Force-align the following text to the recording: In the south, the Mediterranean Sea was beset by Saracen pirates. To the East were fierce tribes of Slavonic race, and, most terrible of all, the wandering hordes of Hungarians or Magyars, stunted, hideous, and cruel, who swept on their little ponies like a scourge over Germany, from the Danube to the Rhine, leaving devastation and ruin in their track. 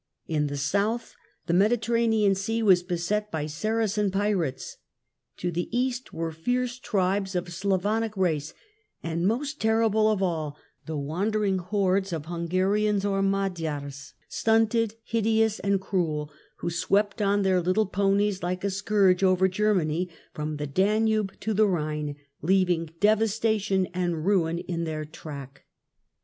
In 0.27 0.47
the 0.47 0.57
south, 0.57 1.13
the 1.45 1.53
Mediterranean 1.53 2.33
Sea 2.33 2.63
was 2.63 2.81
beset 2.81 3.29
by 3.29 3.45
Saracen 3.45 4.09
pirates. 4.09 4.77
To 5.37 5.51
the 5.51 5.69
East 5.71 6.11
were 6.11 6.31
fierce 6.31 6.79
tribes 6.79 7.35
of 7.35 7.53
Slavonic 7.53 8.17
race, 8.17 8.55
and, 9.03 9.27
most 9.27 9.61
terrible 9.61 10.09
of 10.11 10.23
all, 10.23 10.57
the 10.87 10.97
wandering 10.97 11.59
hordes 11.59 12.11
of 12.11 12.25
Hungarians 12.25 13.05
or 13.05 13.21
Magyars, 13.21 14.15
stunted, 14.27 14.95
hideous, 15.03 15.59
and 15.59 15.79
cruel, 15.79 16.31
who 16.61 16.71
swept 16.71 17.21
on 17.21 17.43
their 17.43 17.61
little 17.61 17.85
ponies 17.85 18.41
like 18.41 18.63
a 18.63 18.71
scourge 18.71 19.21
over 19.21 19.47
Germany, 19.47 20.09
from 20.33 20.57
the 20.57 20.65
Danube 20.65 21.39
to 21.41 21.53
the 21.53 21.67
Rhine, 21.67 22.15
leaving 22.41 22.89
devastation 22.99 23.85
and 23.93 24.25
ruin 24.25 24.57
in 24.57 24.83
their 24.83 25.05
track. 25.05 25.65